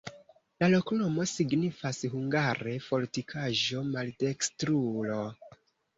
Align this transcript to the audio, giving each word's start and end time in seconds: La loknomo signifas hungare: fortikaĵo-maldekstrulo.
La 0.61 0.67
loknomo 0.73 1.25
signifas 1.31 2.01
hungare: 2.15 2.73
fortikaĵo-maldekstrulo. 2.87 5.21